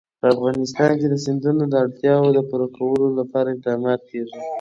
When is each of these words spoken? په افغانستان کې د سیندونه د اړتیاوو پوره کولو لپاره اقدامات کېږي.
په 0.19 0.25
افغانستان 0.33 0.91
کې 0.99 1.07
د 1.09 1.15
سیندونه 1.25 1.63
د 1.67 1.73
اړتیاوو 1.83 2.47
پوره 2.49 2.67
کولو 2.77 3.07
لپاره 3.19 3.47
اقدامات 3.51 4.01
کېږي. 4.09 4.39